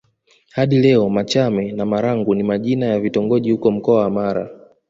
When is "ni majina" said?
2.35-2.85